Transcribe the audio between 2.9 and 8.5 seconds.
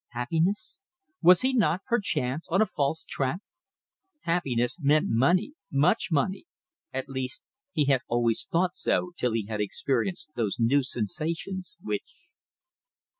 track? Happiness meant money. Much money. At least he had always